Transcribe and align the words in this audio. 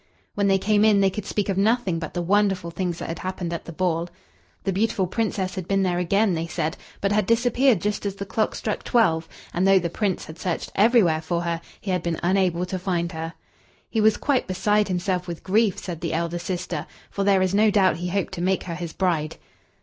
When 0.33 0.47
they 0.47 0.57
came 0.57 0.83
in 0.83 0.99
they 0.99 1.11
could 1.11 1.27
speak 1.27 1.47
of 1.47 1.59
nothing 1.59 1.99
but 1.99 2.15
the 2.15 2.23
wonderful 2.23 2.71
things 2.71 2.97
that 2.97 3.07
had 3.07 3.19
happened 3.19 3.53
at 3.53 3.65
the 3.65 3.71
ball. 3.71 4.09
The 4.63 4.73
beautiful 4.73 5.05
Princess 5.05 5.53
had 5.53 5.67
been 5.67 5.83
there 5.83 5.99
again, 5.99 6.33
they 6.33 6.47
said, 6.47 6.75
but 7.01 7.11
had 7.11 7.27
disappeared 7.27 7.81
just 7.81 8.03
as 8.07 8.15
the 8.15 8.25
clock 8.25 8.55
struck 8.55 8.81
twelve, 8.83 9.29
and 9.53 9.67
though 9.67 9.77
the 9.77 9.91
Prince 9.91 10.25
had 10.25 10.39
searched 10.39 10.71
everywhere 10.73 11.21
for 11.21 11.41
her, 11.43 11.61
he 11.79 11.91
had 11.91 12.01
been 12.01 12.19
unable 12.23 12.65
to 12.65 12.79
find 12.79 13.11
her. 13.11 13.35
"He 13.91 14.01
was 14.01 14.17
quite 14.17 14.47
beside 14.47 14.87
himself 14.87 15.27
with 15.27 15.43
grief," 15.43 15.77
said 15.77 16.01
the 16.01 16.13
elder 16.13 16.39
sister, 16.39 16.87
"for 17.11 17.23
there 17.23 17.43
is 17.43 17.53
no 17.53 17.69
doubt 17.69 17.97
he 17.97 18.09
hoped 18.09 18.33
to 18.33 18.41
make 18.41 18.63
her 18.63 18.73
his 18.73 18.93
bride." 18.93 19.37